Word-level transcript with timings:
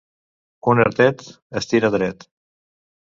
Un 0.71 0.79
artet 0.85 1.21
es 1.61 1.69
tira 1.73 1.91
dret. 1.97 2.25